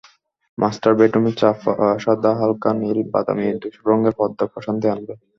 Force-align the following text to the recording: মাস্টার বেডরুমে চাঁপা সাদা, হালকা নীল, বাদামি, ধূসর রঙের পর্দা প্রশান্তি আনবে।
মাস্টার 0.57 0.91
বেডরুমে 0.99 1.31
চাঁপা 1.39 1.71
সাদা, 2.03 2.31
হালকা 2.39 2.69
নীল, 2.79 2.99
বাদামি, 3.13 3.45
ধূসর 3.61 3.83
রঙের 3.89 4.13
পর্দা 4.19 4.45
প্রশান্তি 4.53 4.87
আনবে। 4.93 5.13